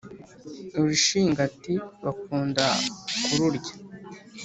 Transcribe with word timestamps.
urushingati 0.79 1.73
bakunda 2.03 2.65
ku 3.23 3.31
rurya 3.37 3.73